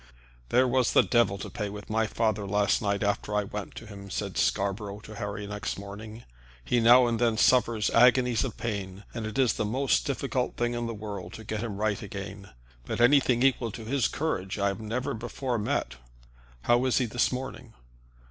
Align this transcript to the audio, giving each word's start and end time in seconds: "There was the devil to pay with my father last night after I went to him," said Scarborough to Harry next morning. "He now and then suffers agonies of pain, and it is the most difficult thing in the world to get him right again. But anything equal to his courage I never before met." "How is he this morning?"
"There 0.49 0.67
was 0.67 0.93
the 0.93 1.03
devil 1.03 1.37
to 1.37 1.47
pay 1.51 1.69
with 1.69 1.87
my 1.87 2.07
father 2.07 2.47
last 2.47 2.81
night 2.81 3.03
after 3.03 3.35
I 3.35 3.43
went 3.43 3.75
to 3.75 3.85
him," 3.85 4.09
said 4.09 4.35
Scarborough 4.35 5.01
to 5.01 5.13
Harry 5.13 5.45
next 5.45 5.77
morning. 5.77 6.23
"He 6.65 6.79
now 6.79 7.05
and 7.05 7.19
then 7.19 7.37
suffers 7.37 7.91
agonies 7.91 8.43
of 8.43 8.57
pain, 8.57 9.03
and 9.13 9.27
it 9.27 9.37
is 9.37 9.53
the 9.53 9.63
most 9.63 10.07
difficult 10.07 10.57
thing 10.57 10.73
in 10.73 10.87
the 10.87 10.95
world 10.95 11.33
to 11.33 11.43
get 11.43 11.59
him 11.61 11.77
right 11.77 12.01
again. 12.01 12.49
But 12.83 12.99
anything 12.99 13.43
equal 13.43 13.69
to 13.73 13.85
his 13.85 14.07
courage 14.07 14.57
I 14.57 14.73
never 14.73 15.13
before 15.13 15.59
met." 15.59 15.97
"How 16.63 16.83
is 16.85 16.97
he 16.97 17.05
this 17.05 17.31
morning?" 17.31 17.75